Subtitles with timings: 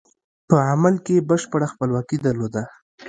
[0.47, 2.63] په عمل کې یې بشپړه خپلواکي درلوده.